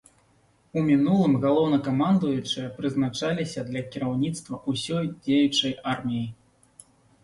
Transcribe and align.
У 0.79 0.81
мінулым 0.87 1.35
галоўнакамандуючыя 1.43 2.73
прызначаліся 2.79 3.67
для 3.71 3.81
кіраўніцтва 3.93 4.63
ўсёй 4.75 5.15
дзеючай 5.23 5.81
арміяй. 5.97 6.31